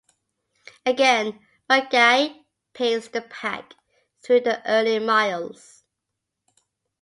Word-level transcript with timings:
Again 0.83 1.45
Mungai 1.69 2.43
paced 2.73 3.13
the 3.13 3.21
pack 3.21 3.75
through 4.23 4.41
the 4.41 4.67
early 4.67 4.97
miles. 4.97 5.83